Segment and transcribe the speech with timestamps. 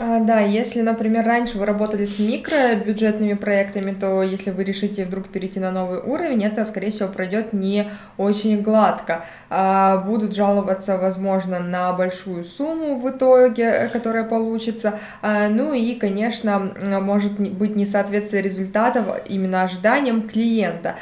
[0.00, 5.26] А, да, если, например, раньше вы работали с микробюджетными проектами, то если вы решите вдруг
[5.28, 9.24] перейти на новый уровень, это, скорее всего, пройдет не очень гладко.
[9.50, 15.00] А, будут жаловаться, возможно, на большую сумму в итоге, которая получится.
[15.20, 16.72] А, ну и, конечно,
[17.02, 20.94] может быть несоответствие результатов именно ожиданиям клиента.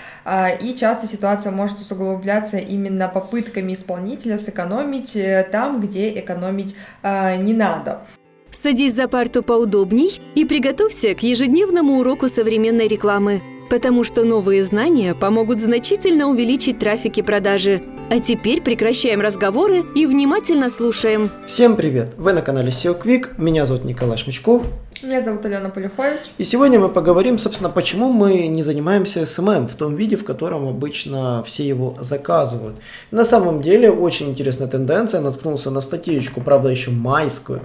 [0.63, 8.01] И часто ситуация может усугубляться именно попытками исполнителя сэкономить э, там, где экономить не надо.
[8.63, 15.15] Садись за парту поудобней и приготовься к ежедневному уроку современной рекламы, потому что новые знания
[15.15, 17.83] помогут значительно увеличить трафик и продажи.
[18.09, 21.31] А теперь прекращаем разговоры и внимательно слушаем.
[21.47, 22.15] Всем привет!
[22.17, 24.63] Вы на канале SEO Quick, меня зовут Николай Шмычков.
[25.03, 26.21] Меня зовут Алена Полюхович.
[26.39, 30.67] И сегодня мы поговорим, собственно, почему мы не занимаемся SMM в том виде, в котором
[30.67, 32.77] обычно все его заказывают.
[33.11, 35.21] На самом деле, очень интересная тенденция.
[35.21, 37.61] Наткнулся на статейку, правда, еще майскую,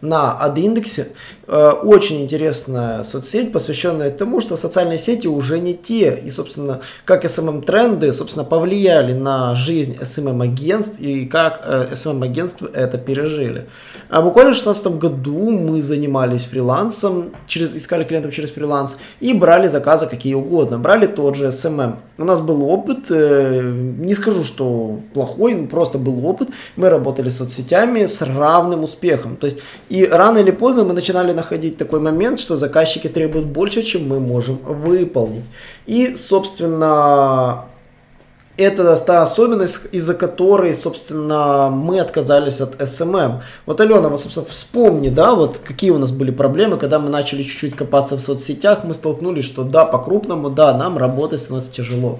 [0.00, 1.08] на Адиндексе.
[1.46, 6.22] Э, очень интересная соцсеть, посвященная тому, что социальные сети уже не те.
[6.24, 13.68] И, собственно, как SMM-тренды, собственно, повлияли на жизнь SMM-агентств и как SMM-агентства это пережили.
[14.08, 19.68] А буквально в 2016 году мы занимались фрилансом, через, искали клиентов через фриланс и брали
[19.68, 20.78] заказы какие угодно.
[20.78, 21.94] Брали тот же SMM.
[22.18, 23.60] У нас был опыт, э,
[23.98, 26.48] не скажу, что плохой, просто был опыт.
[26.76, 29.36] Мы работали с соцсетями с равным успехом.
[29.36, 29.58] То есть
[29.90, 34.20] и рано или поздно мы начинали находить такой момент, что заказчики требуют больше, чем мы
[34.20, 35.44] можем выполнить.
[35.86, 37.64] И, собственно,
[38.62, 43.42] это та особенность, из-за которой, собственно, мы отказались от SMM.
[43.66, 47.42] Вот, Алена, вот, собственно, вспомни, да, вот какие у нас были проблемы, когда мы начали
[47.42, 52.18] чуть-чуть копаться в соцсетях, мы столкнулись, что да, по-крупному, да, нам работать становится тяжело.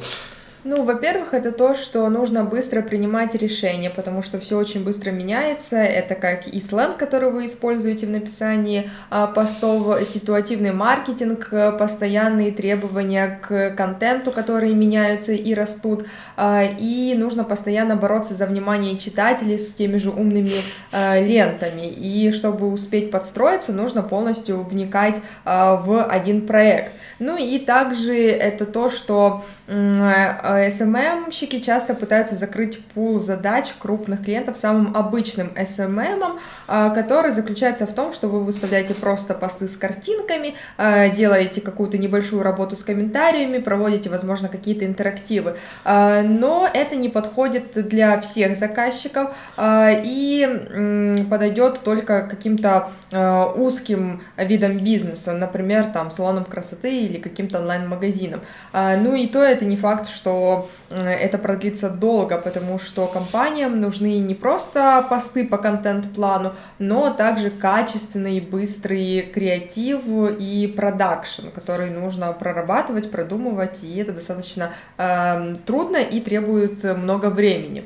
[0.64, 5.76] Ну, во-первых, это то, что нужно быстро принимать решения, потому что все очень быстро меняется.
[5.76, 13.40] Это как и сленг, который вы используете в написании а, постов, ситуативный маркетинг, постоянные требования
[13.42, 16.06] к контенту, которые меняются и растут.
[16.36, 20.52] А, и нужно постоянно бороться за внимание читателей с теми же умными
[20.92, 21.88] а, лентами.
[21.88, 26.92] И чтобы успеть подстроиться, нужно полностью вникать в один проект.
[27.18, 29.42] Ну и также это то, что
[30.58, 37.92] SMM-щики часто пытаются закрыть пул задач крупных клиентов самым обычным SMM, а, который заключается в
[37.92, 43.58] том, что вы выставляете просто посты с картинками, а, делаете какую-то небольшую работу с комментариями,
[43.58, 45.56] проводите, возможно, какие-то интерактивы.
[45.84, 52.90] А, но это не подходит для всех заказчиков и подойдет только каким-то
[53.56, 58.40] узким видам бизнеса, например, там, салоном красоты или каким-то онлайн-магазином.
[58.72, 60.41] Ну и то это не факт, что
[60.90, 67.50] Э, это продлится долго, потому что компаниям нужны не просто посты по контент-плану, но также
[67.50, 70.00] качественный, быстрый креатив
[70.38, 77.84] и продакшн, который нужно прорабатывать, продумывать, и это достаточно э, трудно и требует много времени.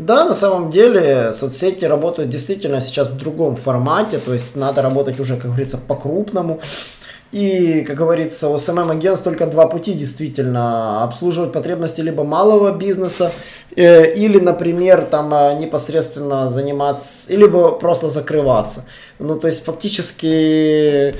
[0.00, 5.20] Да, на самом деле соцсети работают действительно сейчас в другом формате, то есть надо работать
[5.20, 6.60] уже, как говорится, по-крупному.
[7.32, 11.04] И, как говорится, у СММ-агентств только два пути действительно.
[11.04, 13.30] Обслуживать потребности либо малого бизнеса,
[13.76, 18.86] э, или, например, там э, непосредственно заниматься, либо просто закрываться.
[19.20, 21.14] Ну, то есть, фактически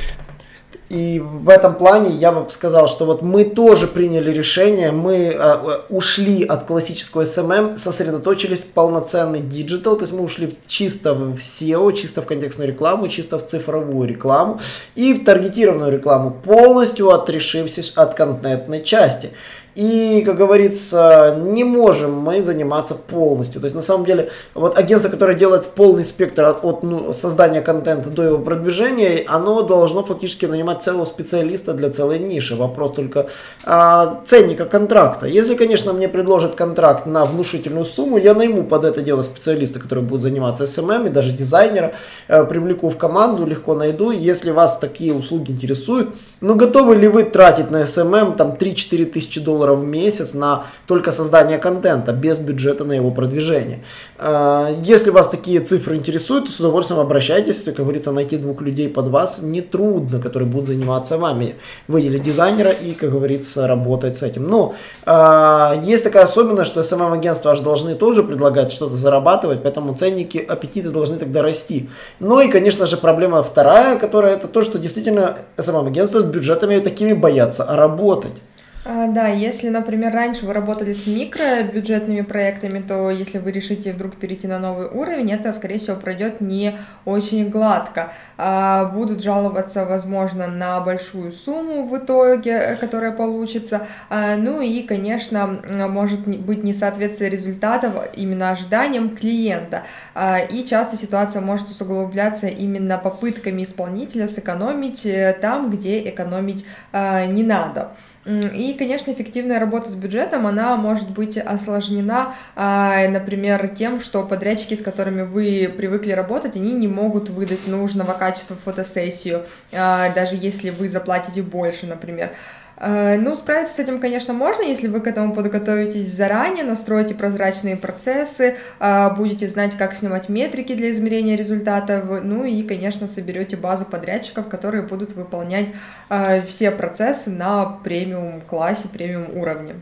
[0.90, 5.56] и в этом плане я бы сказал, что вот мы тоже приняли решение, мы э,
[5.88, 11.92] ушли от классического SMM, сосредоточились в полноценный digital, то есть мы ушли чисто в SEO,
[11.92, 14.58] чисто в контекстную рекламу, чисто в цифровую рекламу
[14.96, 19.30] и в таргетированную рекламу, полностью отрешившись от контентной части.
[19.74, 23.60] И, как говорится, не можем мы заниматься полностью.
[23.60, 27.60] То есть, на самом деле, вот агентство, которое делает полный спектр от, от ну, создания
[27.60, 32.56] контента до его продвижения, оно должно фактически нанимать целого специалиста для целой ниши.
[32.56, 33.28] Вопрос только
[33.64, 35.26] а, ценника контракта.
[35.26, 40.02] Если, конечно, мне предложат контракт на внушительную сумму, я найму под это дело специалиста, который
[40.02, 41.94] будет заниматься SMM, и даже дизайнера,
[42.28, 44.10] э, привлеку в команду, легко найду.
[44.10, 49.40] Если вас такие услуги интересуют, ну, готовы ли вы тратить на SMM там 3-4 тысячи
[49.40, 53.84] долларов долларов в месяц на только создание контента, без бюджета на его продвижение.
[54.18, 58.88] А, если вас такие цифры интересуют, то с удовольствием обращайтесь, как говорится, найти двух людей
[58.88, 61.54] под вас нетрудно, которые будут заниматься вами.
[61.88, 64.48] Выделить дизайнера и, как говорится, работать с этим.
[64.48, 64.74] Но
[65.04, 70.90] а, есть такая особенность, что SMM-агентства аж должны тоже предлагать что-то зарабатывать, поэтому ценники, аппетиты
[70.90, 71.88] должны тогда расти.
[72.20, 77.12] Ну и, конечно же, проблема вторая, которая это то, что действительно SMM-агентства с бюджетами такими
[77.12, 78.40] боятся работать.
[78.82, 84.16] А, да, если, например, раньше вы работали с микробюджетными проектами, то если вы решите вдруг
[84.16, 88.10] перейти на новый уровень, это, скорее всего, пройдет не очень гладко.
[88.38, 93.86] А, будут жаловаться, возможно, на большую сумму в итоге, которая получится.
[94.08, 99.82] А, ну и, конечно, может быть несоответствие результатов именно ожиданиям клиента.
[100.14, 107.26] А, и часто ситуация может усугубляться именно попытками исполнителя сэкономить э, там, где экономить а,
[107.26, 107.92] не надо.
[108.26, 114.74] И, конечно, эффективная работа с бюджетом, она может быть осложнена, а, например, тем, что подрядчики,
[114.74, 120.68] с которыми вы привыкли работать, они не могут выдать нужного качества фотосессию, а, даже если
[120.68, 122.32] вы заплатите больше, например.
[122.80, 127.76] Э, ну, справиться с этим, конечно, можно, если вы к этому подготовитесь заранее, настроите прозрачные
[127.76, 133.84] процессы, э, будете знать, как снимать метрики для измерения результатов, ну и, конечно, соберете базу
[133.84, 135.66] подрядчиков, которые будут выполнять
[136.08, 139.74] э, все процессы на премиум классе, премиум уровне.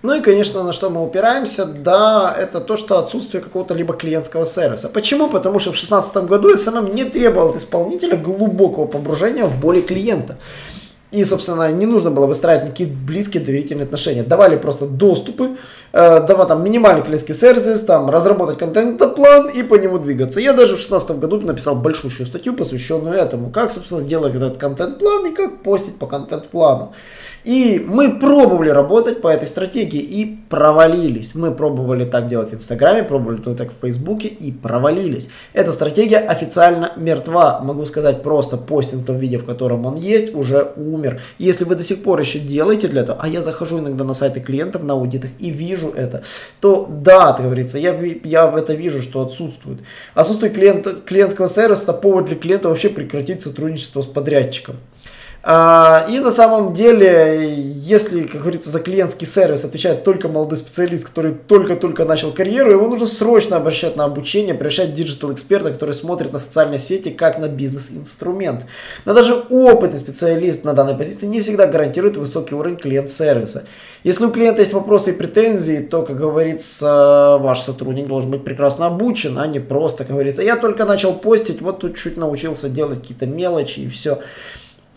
[0.00, 4.46] Ну и, конечно, на что мы упираемся, да, это то, что отсутствие какого-то либо клиентского
[4.46, 4.88] сервиса.
[4.88, 5.28] Почему?
[5.28, 10.38] Потому что в 2016 году SMM не требовал от исполнителя глубокого погружения в боли клиента.
[11.10, 14.22] И, собственно, не нужно было выстраивать никакие близкие доверительные отношения.
[14.22, 15.56] Давали просто доступы,
[15.92, 20.38] э, давали там минимальный клиентский сервис, там разработать контент-план и по нему двигаться.
[20.38, 25.26] Я даже в 2016 году написал большущую статью, посвященную этому, как, собственно, сделать этот контент-план
[25.26, 26.92] и как постить по контент-плану.
[27.44, 31.34] И мы пробовали работать по этой стратегии и провалились.
[31.34, 35.30] Мы пробовали так делать в Инстаграме, пробовали так в Фейсбуке и провалились.
[35.54, 37.60] Эта стратегия официально мертва.
[37.62, 41.20] Могу сказать просто, постинг в том виде, в котором он есть, уже умер.
[41.38, 44.40] Если вы до сих пор еще делаете для этого, а я захожу иногда на сайты
[44.40, 46.22] клиентов на аудитах и вижу это,
[46.60, 49.80] то да, как говорится, я, я это вижу, что отсутствует.
[50.14, 54.76] Отсутствие клиента, клиентского сервиса повод для клиента вообще прекратить сотрудничество с подрядчиком.
[55.50, 61.06] А, и на самом деле, если, как говорится, за клиентский сервис отвечает только молодой специалист,
[61.06, 66.34] который только-только начал карьеру, его нужно срочно обращать на обучение, превращать digital эксперта, который смотрит
[66.34, 68.66] на социальные сети как на бизнес-инструмент.
[69.06, 73.64] Но даже опытный специалист на данной позиции не всегда гарантирует высокий уровень клиент-сервиса.
[74.04, 78.84] Если у клиента есть вопросы и претензии, то, как говорится, ваш сотрудник должен быть прекрасно
[78.84, 83.00] обучен, а не просто, как говорится, я только начал постить, вот тут чуть научился делать
[83.00, 84.18] какие-то мелочи и все.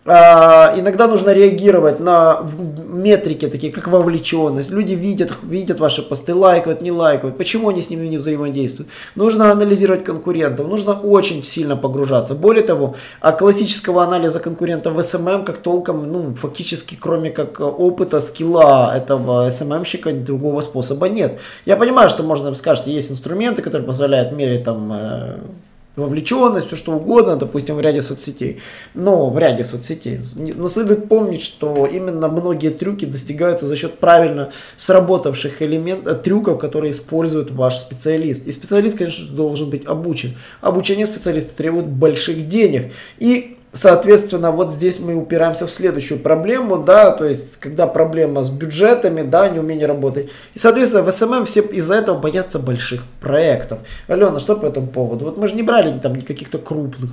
[0.03, 2.41] А, иногда нужно реагировать на
[2.89, 4.71] метрики, такие как вовлеченность.
[4.71, 7.37] Люди видят, видят ваши посты, лайкают, не лайкают.
[7.37, 8.89] Почему они с ними не взаимодействуют?
[9.13, 12.33] Нужно анализировать конкурентов, нужно очень сильно погружаться.
[12.33, 18.19] Более того, а классического анализа конкурентов в SMM как толком, ну, фактически, кроме как опыта,
[18.19, 21.39] скилла этого SMM-щика, другого способа нет.
[21.65, 25.37] Я понимаю, что можно что есть инструменты, которые позволяют мерить там э,
[25.95, 28.61] вовлеченность, все что угодно, допустим, в ряде соцсетей.
[28.93, 30.19] Но в ряде соцсетей.
[30.55, 36.59] Но следует помнить, что именно многие трюки достигаются за счет правильно сработавших элементов, э, трюков,
[36.59, 38.47] которые использует ваш специалист.
[38.47, 40.35] И специалист, конечно, должен быть обучен.
[40.61, 42.93] Обучение специалиста требует больших денег.
[43.19, 48.49] И Соответственно, вот здесь мы упираемся в следующую проблему, да, то есть, когда проблема с
[48.49, 50.29] бюджетами, да, неумение работать.
[50.53, 53.79] И, соответственно, в SMM все из-за этого боятся больших проектов.
[54.07, 55.23] Алена, что по этому поводу?
[55.23, 57.11] Вот мы же не брали там никаких-то крупных.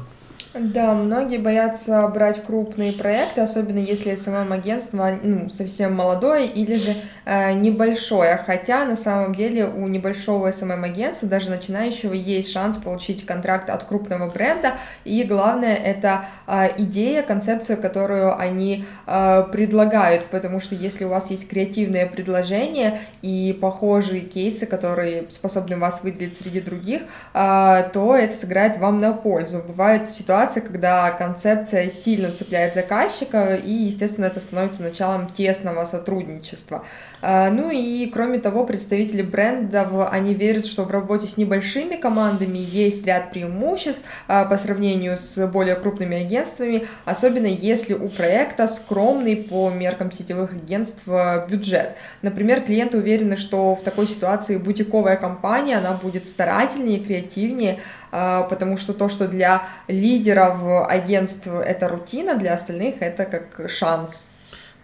[0.60, 6.94] Да, многие боятся брать крупные проекты, особенно если СММ-агентство ну, совсем молодое или же
[7.24, 8.36] э, небольшое.
[8.44, 14.28] Хотя на самом деле у небольшого СММ-агентства, даже начинающего, есть шанс получить контракт от крупного
[14.28, 14.74] бренда.
[15.04, 20.26] И главное это э, идея, концепция, которую они э, предлагают.
[20.26, 26.36] Потому что если у вас есть креативное предложение и похожие кейсы, которые способны вас выделить
[26.36, 27.02] среди других,
[27.34, 29.62] э, то это сыграет вам на пользу.
[29.66, 36.84] Бывают ситуации, ситуации, когда концепция сильно цепляет заказчика, и, естественно, это становится началом тесного сотрудничества.
[37.20, 42.58] А, ну и, кроме того, представители брендов, они верят, что в работе с небольшими командами
[42.58, 49.36] есть ряд преимуществ а, по сравнению с более крупными агентствами, особенно если у проекта скромный
[49.36, 51.96] по меркам сетевых агентств а, бюджет.
[52.22, 58.94] Например, клиенты уверены, что в такой ситуации бутиковая компания, она будет старательнее, креативнее, потому что
[58.94, 64.30] то, что для лидеров агентств это рутина, для остальных это как шанс.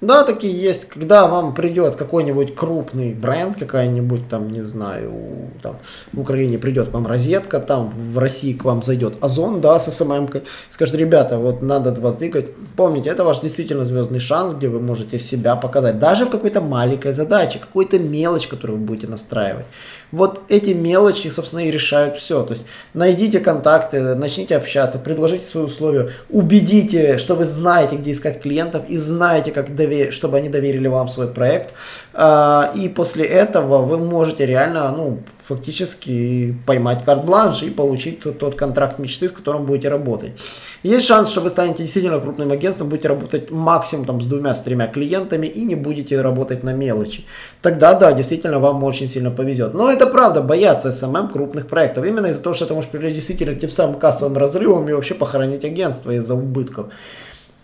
[0.01, 0.87] Да, такие есть.
[0.87, 5.13] Когда вам придет какой-нибудь крупный бренд, какая-нибудь там, не знаю,
[5.63, 5.79] там
[6.13, 10.29] в Украине придет вам розетка, там в России к вам зайдет Озон, да, с SMM,
[10.69, 12.51] скажет, ребята, вот надо вас двигать.
[12.77, 15.99] Помните, это ваш действительно звездный шанс, где вы можете себя показать.
[15.99, 19.67] Даже в какой-то маленькой задаче, какой-то мелочь, которую вы будете настраивать.
[20.13, 22.43] Вот эти мелочи, собственно, и решают все.
[22.43, 28.43] То есть найдите контакты, начните общаться, предложите свои условия, убедите, что вы знаете, где искать
[28.43, 30.13] клиентов и знаете, как довер...
[30.13, 31.75] чтобы они доверили вам свой проект.
[32.13, 38.55] А, и после этого вы можете реально, ну, фактически поймать карт-бланш и получить тот, тот
[38.55, 40.33] контракт мечты, с которым будете работать.
[40.83, 44.63] Есть шанс, что вы станете действительно крупным агентством, будете работать максимум там, с двумя, с
[44.63, 47.25] тремя клиентами и не будете работать на мелочи.
[47.61, 49.75] Тогда, да, действительно, вам очень сильно повезет.
[49.75, 52.07] Но это правда, бояться SMM крупных проектов.
[52.07, 55.15] Именно из-за того, что это может привлечь действительно к тем самым кассовым разрывам и вообще
[55.15, 56.87] похоронить агентство из-за убытков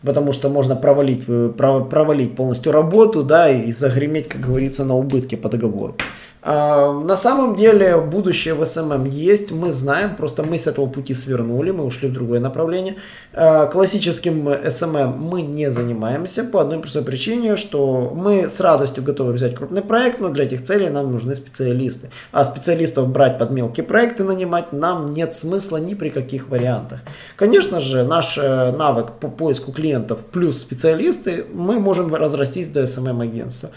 [0.03, 1.53] потому что можно провалить, э,
[1.91, 5.97] провалить полностью работу, да, и загреметь, как говорится, на убытке по договору.
[6.43, 11.15] А, на самом деле будущее в SMM есть, мы знаем, просто мы с этого пути
[11.15, 12.97] свернули, мы ушли в другое направление.
[13.33, 19.33] А, классическим SMM мы не занимаемся по одной простой причине, что мы с радостью готовы
[19.33, 22.11] взять крупный проект, но для этих целей нам нужны специалисты.
[22.33, 27.01] А специалистов брать под мелкие проекты нанимать нам нет смысла ни при каких вариантах.
[27.37, 33.21] Конечно же, наш э, навык по поиску клиентов плюс специалисты, мы можем разрастись до SMM
[33.21, 33.71] агентства.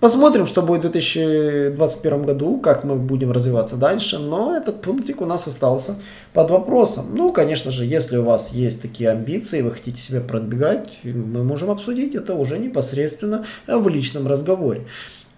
[0.00, 5.26] Посмотрим, что будет в 2021 году, как мы будем развиваться дальше, но этот пунктик у
[5.26, 5.96] нас остался
[6.34, 7.06] под вопросом.
[7.14, 11.70] Ну, конечно же, если у вас есть такие амбиции, вы хотите себя продвигать, мы можем
[11.70, 14.86] обсудить это уже непосредственно в личном разговоре.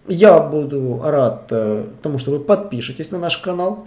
[0.08, 3.86] Я буду рад э, тому, что вы подпишетесь на наш канал,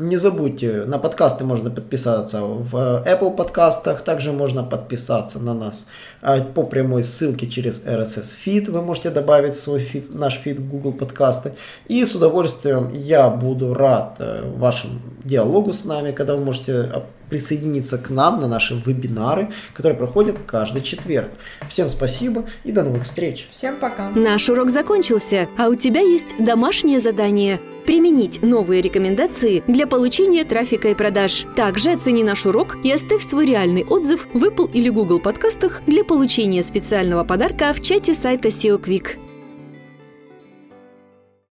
[0.00, 2.74] не забудьте, на подкасты можно подписаться в
[3.06, 5.88] Apple подкастах, также можно подписаться на нас
[6.22, 8.70] а, по прямой ссылке через RSS Feed.
[8.70, 11.54] Вы можете добавить свой фид, наш фид в Google подкасты.
[11.86, 16.88] И с удовольствием я буду рад э, вашему диалогу с нами, когда вы можете
[17.30, 21.30] присоединиться к нам на наши вебинары, которые проходят каждый четверг.
[21.68, 23.48] Всем спасибо и до новых встреч.
[23.50, 24.10] Всем пока.
[24.10, 30.88] Наш урок закончился, а у тебя есть домашнее задание– применить новые рекомендации для получения трафика
[30.88, 31.46] и продаж.
[31.56, 36.04] Также оцени наш урок и оставь свой реальный отзыв в Apple или Google подкастах для
[36.04, 39.29] получения специального подарка в чате сайта SEO Quick.